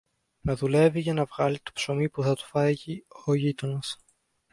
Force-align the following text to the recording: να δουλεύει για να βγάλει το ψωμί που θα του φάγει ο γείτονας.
να 0.43 0.55
δουλεύει 0.55 0.99
για 0.99 1.13
να 1.13 1.23
βγάλει 1.25 1.59
το 1.63 1.71
ψωμί 1.73 2.09
που 2.09 2.23
θα 2.23 2.35
του 2.35 2.45
φάγει 2.45 3.05
ο 3.25 3.33
γείτονας. 3.33 3.97